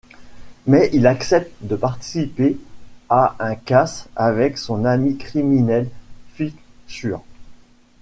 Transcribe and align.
Mais 0.65 0.89
il 0.93 1.05
accepte 1.05 1.51
de 1.63 1.75
participer 1.75 2.57
à 3.07 3.35
un 3.37 3.53
casse 3.53 4.09
avec 4.15 4.57
son 4.57 4.83
ami 4.83 5.15
criminel 5.15 5.91
Ficsúr. 6.33 7.21